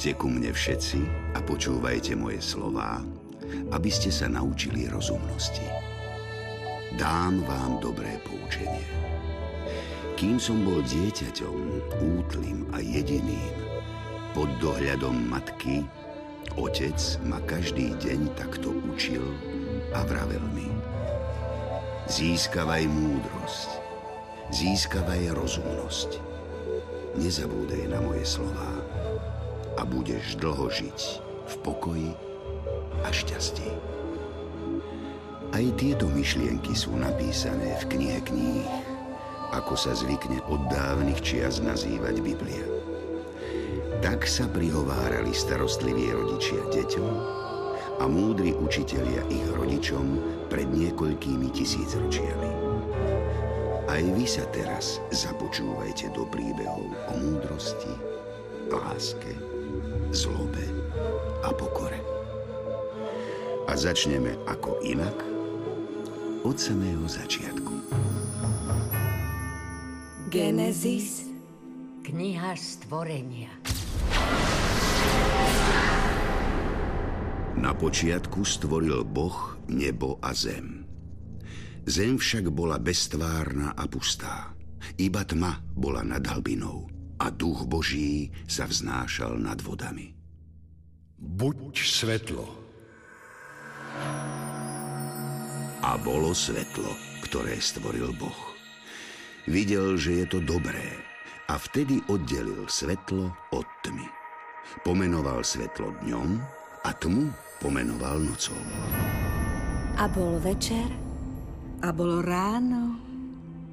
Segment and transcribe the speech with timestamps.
[0.00, 1.00] Poďte ku mne všetci
[1.36, 3.04] a počúvajte moje slová,
[3.68, 5.60] aby ste sa naučili rozumnosti.
[6.96, 8.80] Dám vám dobré poučenie.
[10.16, 11.56] Kým som bol dieťaťom,
[12.16, 13.52] útlým a jediným,
[14.32, 15.84] pod dohľadom matky,
[16.56, 16.96] otec
[17.28, 19.36] ma každý deň takto učil
[19.92, 20.72] a vravel mi.
[22.08, 23.68] Získavaj múdrosť,
[24.48, 26.24] získavaj rozumnosť.
[27.20, 28.80] Nezabúdaj na moje slová
[29.78, 30.98] a budeš dlho žiť
[31.50, 32.10] v pokoji
[33.04, 33.70] a šťastí.
[35.50, 38.66] Aj tieto myšlienky sú napísané v knihe kníh,
[39.50, 42.62] ako sa zvykne od dávnych čias nazývať Biblia.
[43.98, 47.12] Tak sa prihovárali starostliví rodičia deťom
[48.00, 52.52] a múdri učitelia ich rodičom pred niekoľkými tisícročiami.
[53.90, 57.90] Aj vy sa teraz započúvajte do príbehov o múdrosti,
[58.70, 59.34] láske,
[60.10, 60.64] zlobe
[61.42, 62.00] a pokore.
[63.70, 65.14] A začneme ako inak
[66.42, 67.74] od samého začiatku.
[70.30, 71.26] Genesis,
[72.06, 73.50] kniha stvorenia.
[77.60, 80.86] Na počiatku stvoril Boh nebo a zem.
[81.84, 84.54] Zem však bola bestvárna a pustá.
[84.96, 90.16] Iba tma bola nad hlbinou a duch Boží sa vznášal nad vodami.
[91.20, 92.48] Buď svetlo.
[95.84, 96.88] A bolo svetlo,
[97.28, 98.56] ktoré stvoril Boh.
[99.44, 100.96] Videl, že je to dobré
[101.52, 104.08] a vtedy oddelil svetlo od tmy.
[104.80, 106.30] Pomenoval svetlo dňom
[106.86, 107.28] a tmu
[107.60, 108.56] pomenoval nocou.
[110.00, 110.88] A bol večer
[111.84, 112.96] a bolo ráno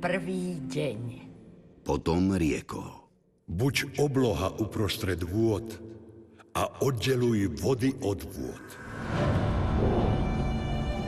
[0.03, 1.00] prvý deň.
[1.88, 3.06] Potom riekol.
[3.47, 5.80] Buď obloha uprostred vôd
[6.52, 8.66] a oddeluj vody od vôd.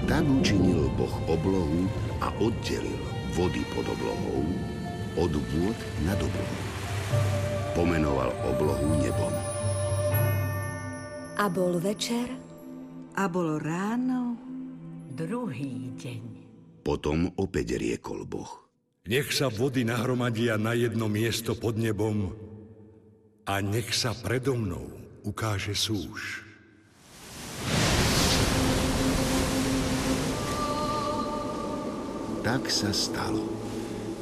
[0.07, 1.83] Tak učinil Boh oblohu
[2.23, 3.03] a oddelil
[3.35, 4.47] vody pod oblohou
[5.19, 5.77] od vôd
[6.07, 6.63] nad oblohou.
[7.75, 9.35] Pomenoval oblohu nebom.
[11.35, 12.31] A bol večer
[13.19, 14.39] a bolo ráno
[15.11, 16.23] druhý deň.
[16.87, 18.68] Potom opäť riekol Boh.
[19.09, 22.29] Nech sa vody nahromadia na jedno miesto pod nebom
[23.41, 24.85] a nech sa predo mnou
[25.25, 26.45] ukáže súž.
[32.45, 33.49] Tak sa stalo.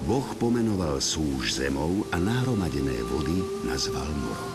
[0.08, 4.54] Boh pomenoval súž zemou a nahromadené vody nazval morom.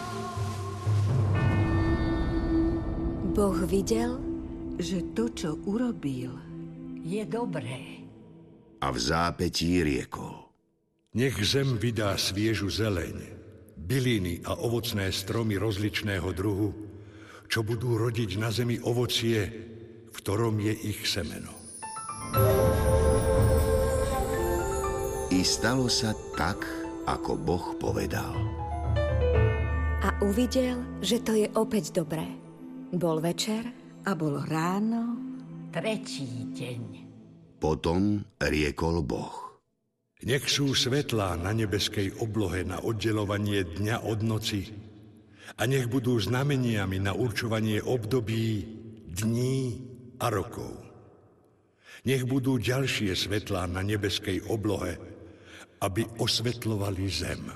[3.36, 4.16] Boh videl,
[4.80, 6.32] že to, čo urobil,
[7.04, 8.01] je dobré
[8.82, 10.42] a v zápetí riekol.
[11.14, 13.14] Nech zem vydá sviežu zeleň,
[13.78, 16.74] byliny a ovocné stromy rozličného druhu,
[17.46, 19.40] čo budú rodiť na zemi ovocie,
[20.10, 21.52] v ktorom je ich semeno.
[25.30, 26.64] I stalo sa tak,
[27.04, 28.32] ako Boh povedal.
[30.02, 32.26] A uvidel, že to je opäť dobré.
[32.92, 33.68] Bol večer
[34.08, 35.16] a bolo ráno,
[35.70, 37.11] tretí deň.
[37.62, 39.62] Potom riekol Boh.
[40.26, 44.66] Nech sú svetlá na nebeskej oblohe na oddelovanie dňa od noci
[45.54, 48.66] a nech budú znameniami na určovanie období,
[49.14, 49.78] dní
[50.18, 50.74] a rokov.
[52.02, 54.98] Nech budú ďalšie svetlá na nebeskej oblohe,
[55.86, 57.46] aby osvetlovali zem.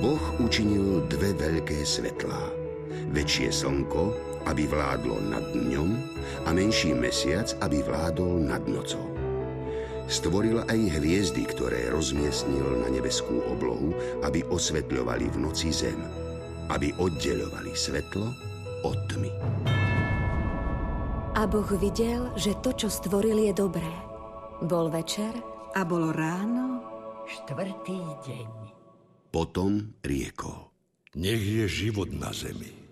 [0.00, 2.48] Boh učinil dve veľké svetlá.
[3.12, 5.90] Väčšie slnko aby vládlo nad dňom
[6.44, 9.04] a menší mesiac, aby vládol nad nocou.
[10.04, 15.96] Stvoril aj hviezdy, ktoré rozmiestnil na nebeskú oblohu, aby osvetľovali v noci zem,
[16.68, 18.28] aby oddeľovali svetlo
[18.84, 19.32] od tmy.
[21.34, 23.90] A Boh videl, že to, čo stvoril, je dobré.
[24.60, 25.32] Bol večer
[25.72, 26.84] a bolo ráno,
[27.26, 28.50] štvrtý deň.
[29.32, 30.70] Potom riekol.
[31.18, 32.83] Nech je život na zemi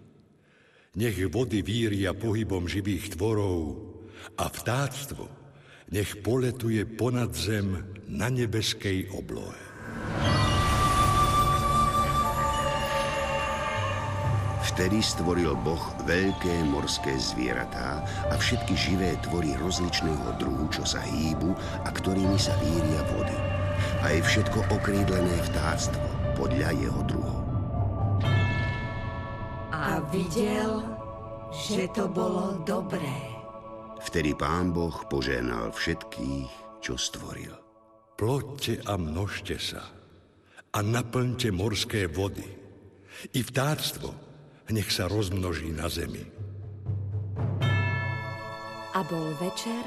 [0.93, 3.81] nech vody víria pohybom živých tvorov
[4.37, 5.25] a vtáctvo
[5.89, 7.81] nech poletuje ponad zem
[8.13, 9.57] na nebeskej oblohe.
[14.73, 21.53] Vtedy stvoril Boh veľké morské zvieratá a všetky živé tvory rozličného druhu, čo sa hýbu
[21.85, 23.37] a ktorými sa víria vody.
[24.01, 26.05] Aj všetko okrídlené vtáctvo
[26.37, 27.22] podľa jeho druhov a
[30.13, 30.85] videl,
[31.51, 33.33] že to bolo dobré.
[34.05, 37.57] Vtedy pán Boh poženal všetkých, čo stvoril.
[38.21, 39.83] Ploďte a množte sa
[40.73, 42.45] a naplňte morské vody.
[43.33, 44.13] I vtáctvo
[44.73, 46.25] nech sa rozmnoží na zemi.
[48.93, 49.85] A bol večer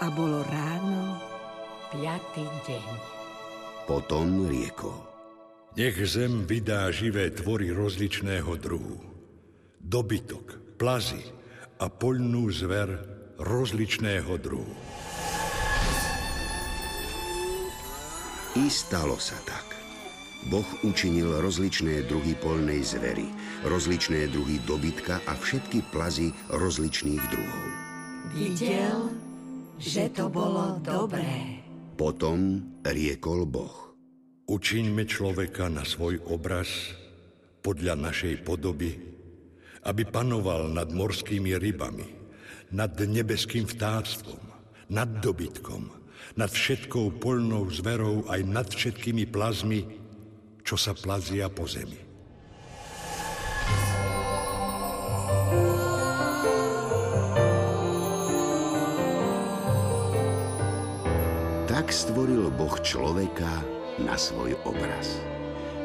[0.00, 1.20] a bolo ráno,
[1.92, 2.88] piatý deň.
[3.84, 4.96] Potom riekol.
[5.76, 9.13] Nech zem vydá živé tvory rozličného druhu.
[9.84, 11.20] Dobytok, plazy
[11.76, 12.88] a poľnú zver
[13.36, 14.72] rozličného druhu.
[18.56, 19.76] I stalo sa tak.
[20.48, 23.28] Boh učinil rozličné druhy polnej zvery,
[23.68, 27.68] rozličné druhy dobytka a všetky plazy rozličných druhov.
[28.32, 29.12] Videl,
[29.76, 31.60] že to bolo dobré.
[32.00, 33.92] Potom riekol Boh.
[34.48, 36.96] Učiňme človeka na svoj obraz
[37.60, 39.13] podľa našej podoby,
[39.84, 42.08] aby panoval nad morskými rybami,
[42.72, 44.40] nad nebeským vtáctvom,
[44.88, 45.92] nad dobytkom,
[46.34, 49.84] nad všetkou polnou zverou aj nad všetkými plazmi,
[50.64, 52.00] čo sa plazia po zemi.
[61.68, 63.60] Tak stvoril Boh človeka
[64.00, 65.20] na svoj obraz.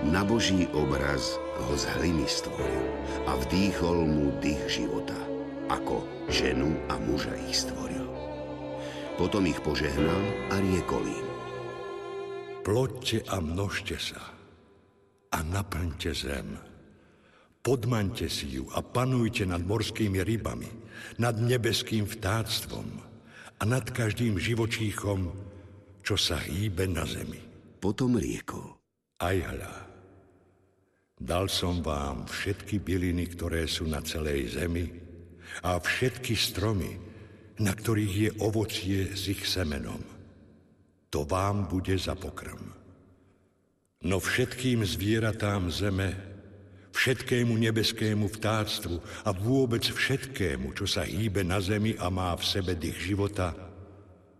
[0.07, 1.35] Na Boží obraz
[1.67, 2.87] ho z hliny stvoril
[3.27, 5.17] a vdýchol mu dých života,
[5.67, 6.01] ako
[6.31, 8.07] ženu a muža ich stvoril.
[9.19, 10.23] Potom ich požehnal
[10.53, 11.27] a riekol im.
[12.63, 14.21] Ploďte a množte sa
[15.29, 16.55] a naplňte zem.
[17.59, 20.71] Podmaňte si ju a panujte nad morskými rybami,
[21.19, 22.87] nad nebeským vtáctvom
[23.59, 25.27] a nad každým živočíchom,
[25.99, 27.43] čo sa hýbe na zemi.
[27.83, 28.79] Potom riekol.
[29.19, 29.88] Aj hľa,
[31.19, 34.87] dal som vám všetky byliny, ktoré sú na celej zemi
[35.61, 36.95] a všetky stromy,
[37.59, 39.99] na ktorých je ovocie s ich semenom.
[41.11, 42.71] To vám bude za pokrm.
[43.99, 46.15] No všetkým zvieratám zeme,
[46.95, 52.79] všetkému nebeskému vtáctvu a vôbec všetkému, čo sa hýbe na zemi a má v sebe
[52.79, 53.51] dých života,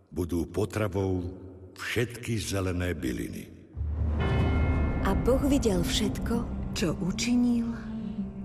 [0.08, 1.28] budú potravou
[1.76, 3.52] všetky zelené byliny.
[5.04, 7.70] A Boh videl všetko, čo učinil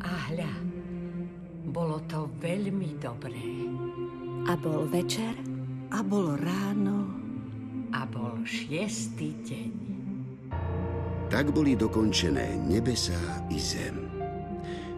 [0.04, 0.52] A hľa,
[1.70, 3.40] bolo to veľmi dobré.
[4.44, 5.32] a bol večer
[5.88, 7.08] a bolo ráno,
[7.94, 9.72] A bol šiestý deň.
[11.30, 13.16] Tak boli dokončené nebesá
[13.48, 14.10] i zem.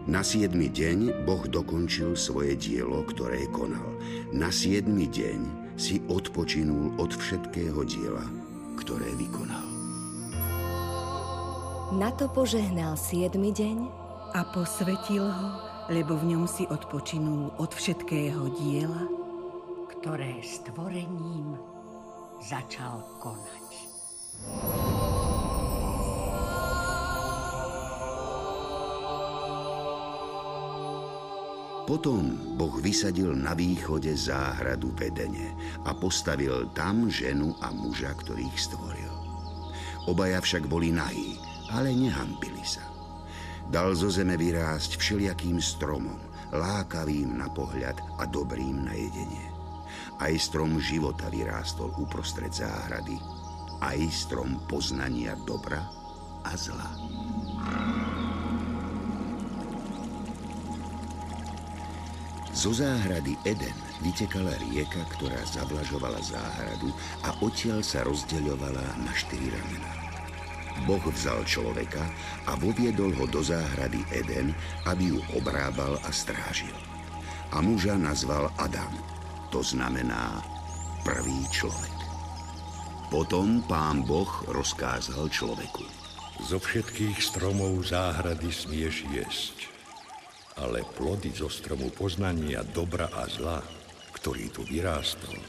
[0.09, 3.85] Na siedmy deň Boh dokončil svoje dielo, ktoré konal.
[4.33, 5.39] Na siedmy deň
[5.77, 8.25] si odpočinul od všetkého diela,
[8.79, 9.66] ktoré vykonal.
[11.95, 13.87] Na to požehnal siedmy deň
[14.35, 15.49] a posvetil ho,
[15.87, 19.07] lebo v ňom si odpočinul od všetkého diela,
[19.95, 21.55] ktoré stvorením
[22.43, 23.71] začal konať.
[31.87, 35.55] Potom Boh vysadil na východe záhradu vedene
[35.87, 39.13] a postavil tam ženu a muža, ktorých stvoril.
[40.11, 41.39] Obaja však boli nahí,
[41.71, 42.83] ale nehambili sa.
[43.67, 46.15] Dal zo zeme vyrásť všelijakým stromom,
[46.55, 49.47] lákavým na pohľad a dobrým na jedenie.
[50.23, 53.19] Aj strom života vyrástol uprostred záhrady,
[53.83, 55.83] aj strom poznania dobra
[56.47, 56.89] a zla.
[62.57, 66.89] Zo záhrady Eden vytekala rieka, ktorá zavlažovala záhradu
[67.21, 70.06] a odtiaľ sa rozdeľovala na štyri ramená.
[70.85, 72.03] Boh vzal človeka
[72.45, 74.53] a voviedol ho do záhrady Eden,
[74.85, 76.75] aby ju obrábal a strážil.
[77.55, 78.91] A muža nazval Adam,
[79.49, 80.43] to znamená
[81.07, 81.97] prvý človek.
[83.07, 85.87] Potom pán Boh rozkázal človeku.
[86.43, 89.57] Zo všetkých stromov záhrady smieš jesť,
[90.59, 93.63] ale plody zo stromu poznania dobra a zla,
[94.11, 95.39] ktorý tu vyrástol,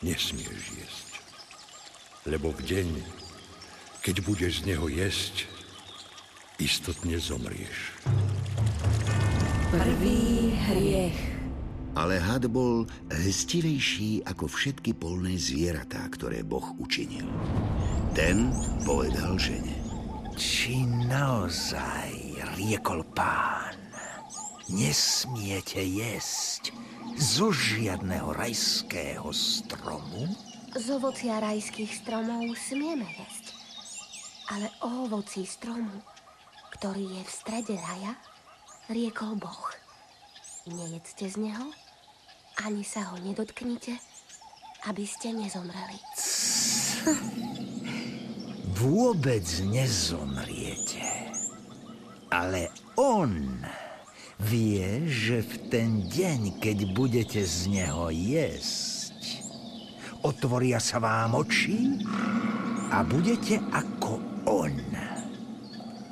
[0.00, 1.10] nesmieš jesť.
[2.24, 2.88] Lebo v deň,
[4.04, 5.48] keď budeš z neho jesť,
[6.60, 7.96] istotne zomrieš.
[9.72, 11.16] prvý hriech.
[11.96, 17.24] Ale had bol hstivejší ako všetky polné zvieratá, ktoré Boh učinil.
[18.12, 18.52] Ten
[18.84, 19.72] povedal žene.
[20.36, 22.12] Či naozaj,
[22.58, 23.78] riekol pán,
[24.68, 26.74] nesmiete jesť
[27.14, 30.28] zo žiadneho rajského stromu?
[30.74, 33.63] Z ovocia rajských stromov smieme jesť.
[34.52, 36.04] Ale o ovoci stromu,
[36.76, 38.12] ktorý je v strede raja,
[38.92, 39.72] riekol Boh.
[40.68, 41.72] Nejedzte z neho,
[42.60, 43.96] ani sa ho nedotknite,
[44.88, 45.98] aby ste nezomreli.
[48.84, 51.30] vôbec nezomriete.
[52.28, 53.62] Ale on
[54.42, 59.40] vie, že v ten deň, keď budete z neho jesť,
[60.26, 62.02] otvoria sa vám oči
[62.90, 63.93] a budete ako.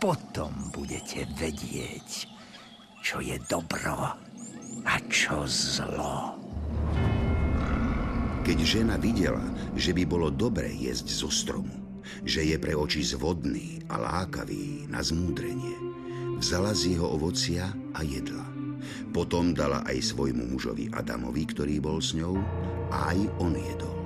[0.03, 2.27] Potom budete vedieť,
[3.07, 4.11] čo je dobro
[4.83, 6.35] a čo zlo.
[8.43, 9.47] Keď žena videla,
[9.79, 14.99] že by bolo dobre jesť zo stromu, že je pre oči zvodný a lákavý na
[15.07, 15.79] zmúdrenie,
[16.43, 18.43] vzala z jeho ovocia a jedla.
[19.15, 22.43] Potom dala aj svojmu mužovi Adamovi, ktorý bol s ňou,
[22.91, 23.97] a aj on jedol.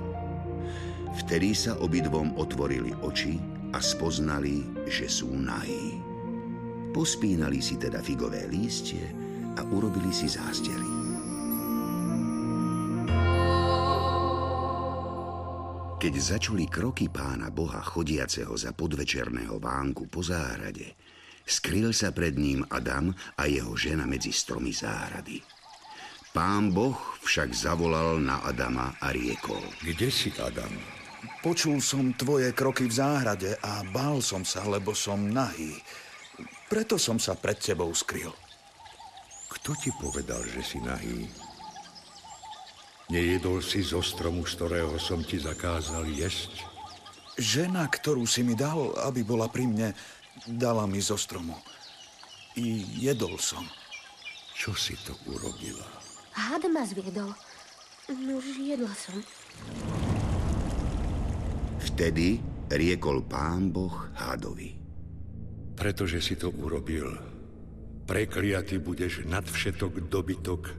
[1.25, 6.01] Vtedy sa obidvom otvorili oči a spoznali, že sú nahí.
[6.89, 9.05] Pospínali si teda figové lístie
[9.53, 10.89] a urobili si zástery.
[16.01, 20.97] Keď začuli kroky pána Boha chodiaceho za podvečerného vánku po záhrade,
[21.45, 25.45] skryl sa pred ním Adam a jeho žena medzi stromy záhrady.
[26.33, 29.61] Pán Boh však zavolal na Adama a riekol.
[29.85, 30.97] Kde si, Adam?
[31.41, 35.73] Počul som tvoje kroky v záhrade a bál som sa, lebo som nahý.
[36.69, 38.33] Preto som sa pred tebou skryl.
[39.47, 41.25] Kto ti povedal, že si nahý?
[43.07, 46.67] Nejedol si zo stromu, z ktorého som ti zakázal jesť?
[47.39, 49.89] Žena, ktorú si mi dal, aby bola pri mne,
[50.43, 51.55] dala mi zo stromu.
[52.59, 53.63] I jedol som.
[54.57, 55.85] Čo si to urobila?
[56.35, 57.31] Hád ma zviedol.
[58.11, 59.23] Nož jedla som.
[61.77, 62.41] Vtedy
[62.73, 64.73] riekol pán Boh hádovi.
[65.77, 67.13] Pretože si to urobil,
[68.09, 70.73] prekliaty budeš nad všetok dobytok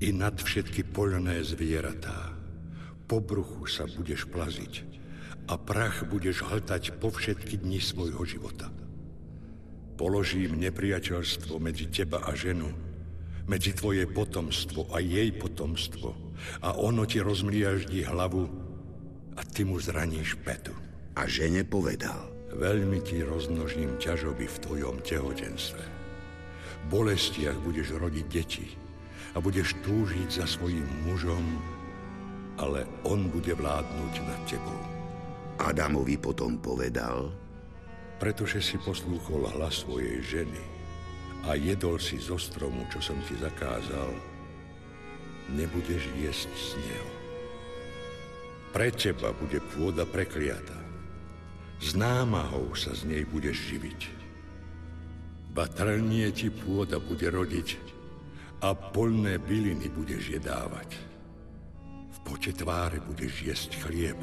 [0.00, 2.32] i nad všetky poľné zvieratá.
[3.04, 4.88] Po bruchu sa budeš plaziť
[5.52, 8.72] a prach budeš hltať po všetky dni svojho života.
[10.00, 12.72] Položím nepriateľstvo medzi teba a ženu,
[13.44, 16.14] medzi tvoje potomstvo a jej potomstvo
[16.64, 18.61] a ono ti rozmliaždí hlavu
[19.36, 20.74] a ty mu zraníš petu.
[21.16, 22.32] A žene povedal.
[22.52, 25.84] Veľmi ti rozmnožím ťažoby v tvojom tehotenstve.
[26.82, 28.68] V bolestiach budeš rodiť deti
[29.32, 31.40] a budeš túžiť za svojim mužom,
[32.60, 34.80] ale on bude vládnuť nad tebou.
[35.56, 37.32] Adamovi potom povedal,
[38.20, 40.62] pretože si poslúchol hlas svojej ženy
[41.48, 44.12] a jedol si zo stromu, čo som ti zakázal,
[45.56, 47.21] nebudeš jesť z neho.
[48.72, 50.80] Pre teba bude pôda prekliata.
[51.76, 54.00] Z námahou sa z nej budeš živiť.
[55.52, 57.76] Batrnie ti pôda bude rodiť
[58.64, 60.88] a polné byliny budeš jedávať.
[62.16, 64.16] V pote tváre budeš jesť chlieb,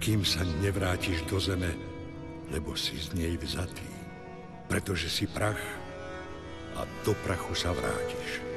[0.00, 1.76] kým sa nevrátiš do zeme,
[2.48, 3.90] lebo si z nej vzatý,
[4.64, 5.60] pretože si prach
[6.80, 8.53] a do prachu sa vrátiš.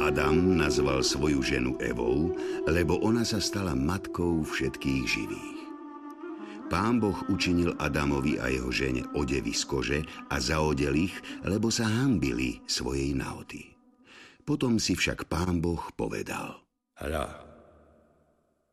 [0.00, 2.32] Adam nazval svoju ženu Evou,
[2.64, 5.60] lebo ona sa stala matkou všetkých živých.
[6.72, 10.00] Pán Boh učinil Adamovi a jeho žene odevy z kože
[10.32, 11.12] a zaodel ich,
[11.44, 13.76] lebo sa hambili svojej nahoty.
[14.48, 16.64] Potom si však pán Boh povedal.
[16.96, 17.44] Hľa,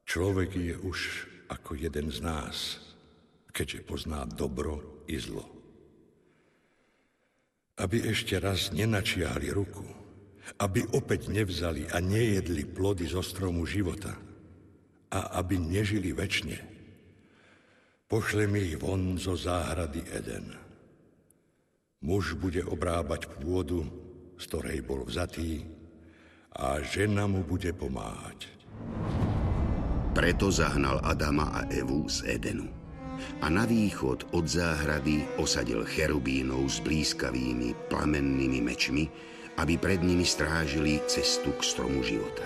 [0.08, 2.80] človek je už ako jeden z nás,
[3.52, 5.44] keďže pozná dobro i zlo.
[7.84, 10.07] Aby ešte raz nenačiahli ruku,
[10.56, 14.16] aby opäť nevzali a nejedli plody zo stromu života
[15.12, 16.58] a aby nežili väčšine.
[18.08, 20.56] Pošlem ich von zo záhrady Eden.
[22.08, 23.84] Muž bude obrábať pôdu,
[24.40, 25.68] z ktorej bol vzatý,
[26.58, 28.50] a žena mu bude pomáhať.
[30.18, 32.66] Preto zahnal Adama a Evu z Edenu.
[33.42, 39.06] A na východ od záhrady osadil cherubínov s blízkavými plamennými mečmi,
[39.58, 42.46] aby pred nimi strážili cestu k stromu života.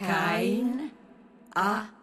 [0.00, 0.88] Kain
[1.52, 1.99] a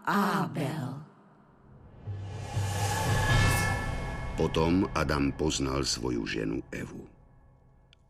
[4.47, 7.03] Potom Adam poznal svoju ženu Evu.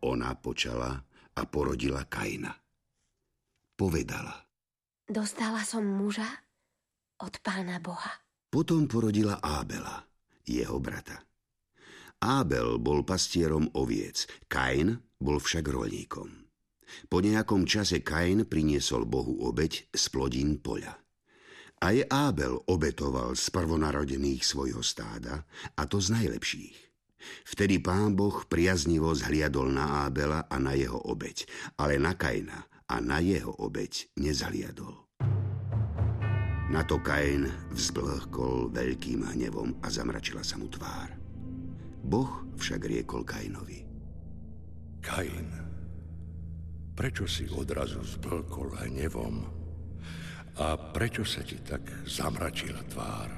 [0.06, 0.94] Ona počala
[1.34, 2.54] a porodila Kaina.
[3.74, 4.46] Povedala.
[5.10, 6.30] Dostala som muža
[7.26, 8.22] od pána Boha.
[8.54, 10.06] Potom porodila Ábela,
[10.46, 11.26] jeho brata.
[12.22, 16.30] Ábel bol pastierom oviec, Kain bol však rolníkom.
[17.10, 21.02] Po nejakom čase Kain priniesol Bohu obeď z plodín poľa.
[21.78, 25.46] Aj Ábel obetoval z prvonarodených svojho stáda,
[25.78, 26.78] a to z najlepších.
[27.46, 31.46] Vtedy pán Boh priaznivo zhliadol na Ábela a na jeho obeď,
[31.78, 35.06] ale na Kaina a na jeho obeď nezhliadol.
[36.68, 41.14] Na to Kain vzblhkol veľkým hnevom a zamračila sa mu tvár.
[42.04, 43.86] Boh však riekol Kainovi.
[45.00, 45.48] Kain,
[46.98, 49.57] prečo si odrazu zblkol hnevom?
[50.58, 53.30] A prečo sa ti tak zamračila tvár?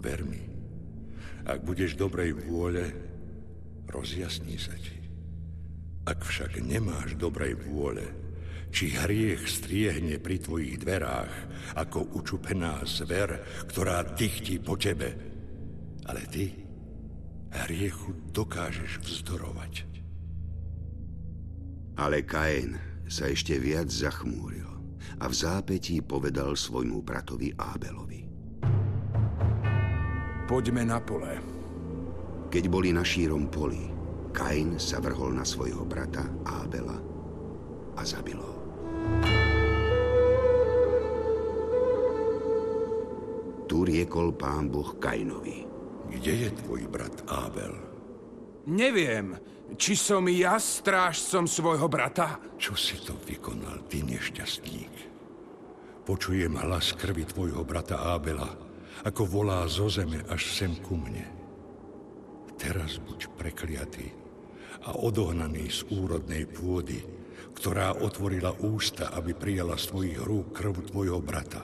[0.00, 0.40] Ver mi,
[1.44, 2.88] ak budeš dobrej vôle,
[3.92, 4.96] rozjasní sa ti.
[6.08, 8.08] Ak však nemáš dobrej vôle,
[8.72, 11.34] či hriech striehne pri tvojich dverách
[11.76, 15.12] ako učupená zver, ktorá dychtí po tebe.
[16.08, 16.56] Ale ty
[17.52, 19.84] hriechu dokážeš vzdorovať.
[22.00, 22.80] Ale Kain
[23.12, 24.71] sa ešte viac zachmúril
[25.22, 28.20] a v zápetí povedal svojmu bratovi Ábelovi.
[30.50, 31.32] Poďme na pole.
[32.50, 33.86] Keď boli na šírom poli,
[34.34, 36.98] Kain sa vrhol na svojho brata Ábela
[37.94, 38.54] a zabil ho.
[43.70, 45.64] Tu riekol pán Boh Kainovi.
[46.12, 47.72] Kde je tvoj brat Ábel?
[48.68, 49.38] Neviem,
[49.80, 52.36] či som ja strážcom svojho brata.
[52.60, 55.11] Čo si to vykonal, ty nešťastník?
[56.02, 58.50] Počujem hlas krvi tvojho brata Ábela,
[59.06, 61.22] ako volá zo zeme až sem ku mne.
[62.58, 64.10] Teraz buď prekliatý
[64.82, 66.98] a odohnaný z úrodnej pôdy,
[67.54, 71.62] ktorá otvorila ústa, aby prijala z tvojich rúk krv tvojho brata.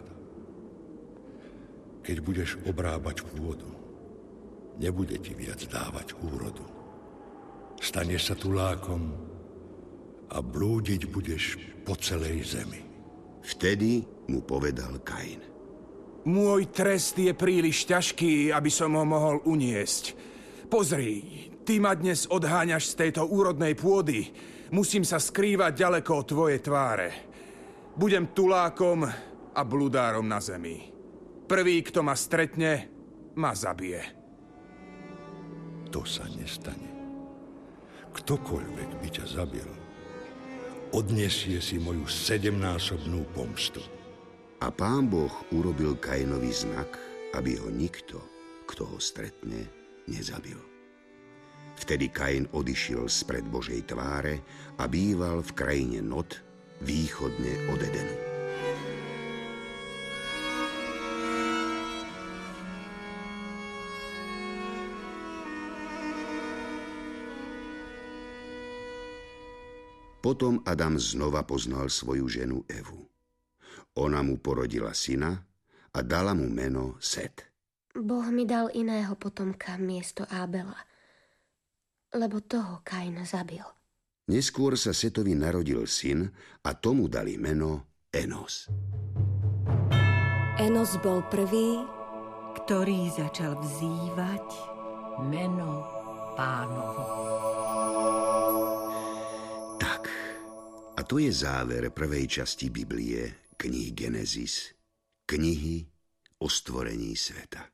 [2.07, 3.68] Keď budeš obrábať pôdu,
[4.79, 6.62] nebude ti viac dávať úrodu.
[7.83, 9.03] Stane sa tulákom
[10.31, 12.88] a blúdiť budeš po celej zemi.
[13.48, 15.40] Vtedy mu povedal Kain.
[16.28, 20.12] Môj trest je príliš ťažký, aby som ho mohol uniesť.
[20.68, 24.28] Pozri, ty ma dnes odháňaš z tejto úrodnej pôdy.
[24.68, 27.08] Musím sa skrývať ďaleko od tvojej tváre.
[27.96, 29.08] Budem tulákom
[29.56, 30.92] a bludárom na zemi.
[31.48, 32.92] Prvý, kto ma stretne,
[33.40, 34.02] ma zabije.
[35.88, 36.92] To sa nestane.
[38.12, 39.68] Ktokoľvek by ťa zabil,
[40.92, 43.81] odniesie si moju sedemnásobnú pomstu.
[44.59, 46.98] A pán Boh urobil Kainovi znak,
[47.37, 48.18] aby ho nikto,
[48.66, 49.70] kto ho stretne,
[50.11, 50.59] nezabil.
[51.79, 54.42] Vtedy Kain odišiel spred Božej tváre
[54.83, 56.42] a býval v krajine Not,
[56.83, 58.28] východne od Edenu.
[70.29, 73.01] Potom Adam znova poznal svoju ženu Evu.
[73.97, 75.41] Ona mu porodila syna
[75.97, 77.49] a dala mu meno Set.
[77.97, 80.77] Boh mi dal iného potomka miesto Ábela,
[82.12, 83.64] lebo toho Kain zabil.
[84.29, 86.29] Neskôr sa Setovi narodil syn
[86.61, 88.69] a tomu dali meno Enos.
[90.61, 91.81] Enos bol prvý,
[92.53, 94.45] ktorý začal vzývať
[95.25, 95.88] meno
[96.37, 97.47] pánovo.
[101.09, 104.77] To je záver prvej časti Biblie, knihy Genesis,
[105.25, 105.88] knihy
[106.44, 107.64] o stvorení sveta.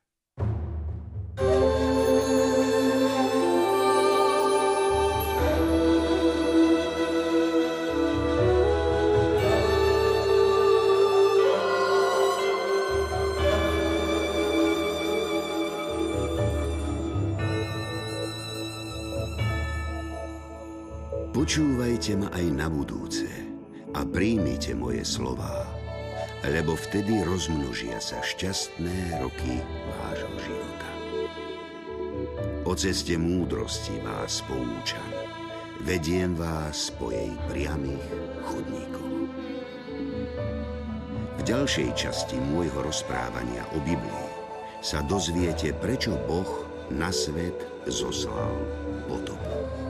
[21.45, 23.29] Počúvajte ma aj na budúce
[23.93, 25.69] a príjmite moje slová
[26.41, 29.61] lebo vtedy rozmnožia sa šťastné roky
[29.93, 30.89] vášho života.
[32.65, 35.05] O ceste múdrosti vás poučam,
[35.85, 38.09] vediem vás po jej priamých
[38.41, 39.13] chodníkoch.
[41.29, 44.33] V ďalšej časti môjho rozprávania o Biblii
[44.81, 48.57] sa dozviete, prečo Boh na svet zoslal
[49.05, 49.84] potopu.